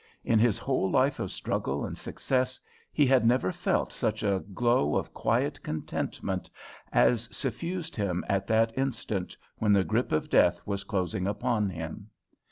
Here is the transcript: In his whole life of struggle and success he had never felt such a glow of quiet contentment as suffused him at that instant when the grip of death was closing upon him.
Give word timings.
In 0.25 0.39
his 0.39 0.57
whole 0.57 0.89
life 0.89 1.19
of 1.19 1.31
struggle 1.31 1.85
and 1.85 1.95
success 1.95 2.59
he 2.91 3.05
had 3.05 3.23
never 3.23 3.51
felt 3.51 3.93
such 3.93 4.23
a 4.23 4.43
glow 4.51 4.95
of 4.95 5.13
quiet 5.13 5.61
contentment 5.61 6.49
as 6.91 7.29
suffused 7.31 7.95
him 7.95 8.25
at 8.27 8.47
that 8.47 8.75
instant 8.75 9.37
when 9.59 9.73
the 9.73 9.83
grip 9.83 10.11
of 10.11 10.27
death 10.27 10.59
was 10.65 10.83
closing 10.83 11.27
upon 11.27 11.69
him. 11.69 12.09